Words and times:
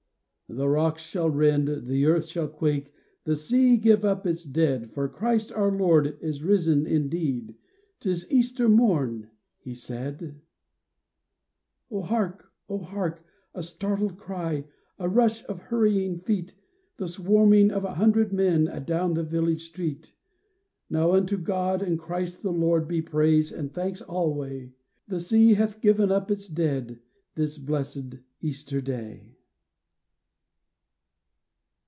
*' 0.51 0.51
The 0.61 0.67
rocks 0.67 1.03
shall 1.03 1.29
rend, 1.29 1.87
the 1.87 2.05
earth 2.07 2.25
shall 2.25 2.49
quake, 2.49 2.93
The 3.23 3.37
sea 3.37 3.77
give 3.77 4.03
up 4.03 4.27
its 4.27 4.43
dead, 4.43 4.91
For 4.91 5.07
Christ 5.07 5.49
our 5.53 5.71
Lord 5.71 6.17
is 6.19 6.43
risen 6.43 6.85
indeed— 6.85 7.55
'Tis 8.01 8.29
Easter 8.29 8.67
morn," 8.67 9.29
he 9.59 9.73
said. 9.73 10.41
362 11.87 11.95
EASTER 11.95 11.95
MORNING 11.95 12.03
Oh, 12.03 12.05
hark! 12.05 12.51
oh, 12.67 12.77
hark! 12.79 13.25
A 13.55 13.63
startled 13.63 14.17
cry, 14.17 14.65
A 14.99 15.07
rush 15.07 15.45
of 15.45 15.61
hurrying 15.61 16.17
feet, 16.19 16.53
The 16.97 17.07
swarming 17.07 17.71
of 17.71 17.85
a 17.85 17.93
hundred 17.95 18.33
men 18.33 18.67
Adown 18.67 19.13
the 19.13 19.23
village 19.23 19.63
street." 19.69 20.11
Now 20.89 21.13
unto 21.13 21.37
God 21.37 21.81
and 21.81 21.97
Christ 21.97 22.41
the 22.41 22.51
Lord 22.51 22.89
Be 22.89 23.01
praise 23.01 23.53
and 23.53 23.71
thanks 23.73 24.01
alway!' 24.01 24.73
The 25.07 25.21
sea 25.21 25.53
hath 25.53 25.79
given 25.79 26.11
up 26.11 26.29
its 26.29 26.49
dead 26.49 26.99
This 27.35 27.57
blessed 27.57 28.15
Easter 28.41 28.81
day." 28.81 29.37